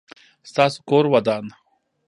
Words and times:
ستاسو 0.51 0.77
کور 0.89 1.05
ودان؟ 1.13 1.45